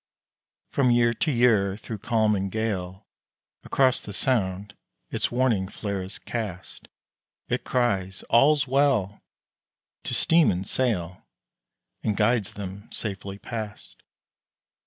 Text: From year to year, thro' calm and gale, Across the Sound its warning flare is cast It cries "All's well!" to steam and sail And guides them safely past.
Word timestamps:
From 0.71 0.89
year 0.89 1.13
to 1.13 1.31
year, 1.31 1.77
thro' 1.77 1.99
calm 1.99 2.35
and 2.35 2.51
gale, 2.51 3.05
Across 3.63 4.01
the 4.01 4.13
Sound 4.13 4.75
its 5.11 5.29
warning 5.29 5.67
flare 5.67 6.01
is 6.01 6.17
cast 6.17 6.87
It 7.49 7.63
cries 7.65 8.23
"All's 8.23 8.65
well!" 8.65 9.21
to 10.05 10.15
steam 10.15 10.49
and 10.49 10.65
sail 10.65 11.27
And 12.01 12.17
guides 12.17 12.53
them 12.53 12.91
safely 12.91 13.37
past. 13.37 14.01